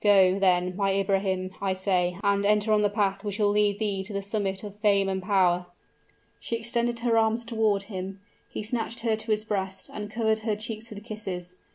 Go, 0.00 0.38
then, 0.38 0.74
my 0.74 0.90
Ibrahim, 0.94 1.50
I 1.60 1.74
say, 1.74 2.18
and 2.24 2.46
enter 2.46 2.72
on 2.72 2.80
the 2.80 2.88
path 2.88 3.22
which 3.22 3.38
will 3.38 3.50
lead 3.50 3.78
thee 3.78 4.02
to 4.04 4.14
the 4.14 4.22
summit 4.22 4.64
of 4.64 4.76
fame 4.78 5.06
and 5.06 5.22
power!" 5.22 5.66
She 6.40 6.56
extended 6.56 7.00
her 7.00 7.18
arms 7.18 7.44
toward 7.44 7.82
him 7.82 8.20
he 8.48 8.62
snatched 8.62 9.00
her 9.00 9.16
to 9.16 9.30
his 9.30 9.44
breast, 9.44 9.90
and 9.92 10.10
covered 10.10 10.38
her 10.38 10.56
cheeks 10.56 10.88
with 10.88 11.04
kisses. 11.04 11.56